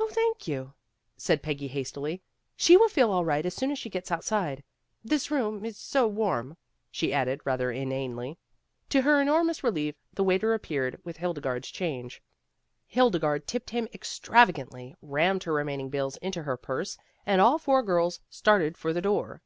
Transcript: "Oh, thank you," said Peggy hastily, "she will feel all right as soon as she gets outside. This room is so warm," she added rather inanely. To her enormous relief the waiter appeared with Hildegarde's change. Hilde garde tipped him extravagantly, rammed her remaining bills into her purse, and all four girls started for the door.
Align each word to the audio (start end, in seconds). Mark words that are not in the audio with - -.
"Oh, 0.00 0.08
thank 0.10 0.48
you," 0.48 0.72
said 1.18 1.42
Peggy 1.42 1.68
hastily, 1.68 2.22
"she 2.56 2.78
will 2.78 2.88
feel 2.88 3.10
all 3.12 3.26
right 3.26 3.44
as 3.44 3.52
soon 3.52 3.70
as 3.70 3.78
she 3.78 3.90
gets 3.90 4.10
outside. 4.10 4.64
This 5.04 5.30
room 5.30 5.62
is 5.62 5.76
so 5.76 6.06
warm," 6.08 6.56
she 6.90 7.12
added 7.12 7.42
rather 7.44 7.70
inanely. 7.70 8.38
To 8.88 9.02
her 9.02 9.20
enormous 9.20 9.62
relief 9.62 9.94
the 10.14 10.24
waiter 10.24 10.54
appeared 10.54 10.98
with 11.04 11.18
Hildegarde's 11.18 11.68
change. 11.70 12.22
Hilde 12.86 13.20
garde 13.20 13.46
tipped 13.46 13.68
him 13.68 13.88
extravagantly, 13.92 14.94
rammed 15.02 15.42
her 15.42 15.52
remaining 15.52 15.90
bills 15.90 16.16
into 16.22 16.44
her 16.44 16.56
purse, 16.56 16.96
and 17.26 17.38
all 17.42 17.58
four 17.58 17.82
girls 17.82 18.20
started 18.30 18.78
for 18.78 18.94
the 18.94 19.02
door. 19.02 19.42